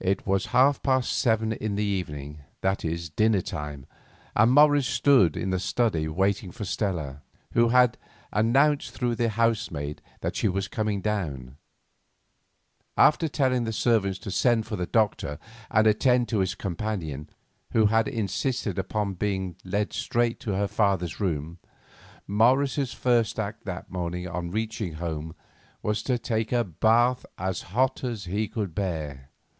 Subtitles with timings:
[0.00, 3.86] It was half past seven in the evening, that is, dinner time,
[4.34, 7.98] and Morris stood in the study waiting for Stella, who had
[8.32, 11.56] announced through the housemaid that she was coming down.
[12.96, 15.38] After telling the servants to send for the doctor
[15.70, 17.30] and attend to his companion,
[17.70, 21.58] who had insisted upon being led straight to her father's room,
[22.26, 25.36] Morris's first act that morning on reaching home
[25.80, 29.28] was to take a bath as hot as he could bear.